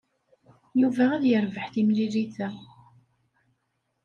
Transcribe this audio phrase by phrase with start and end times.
[0.79, 2.49] Yuba ad yerbeḥ timlilit-a.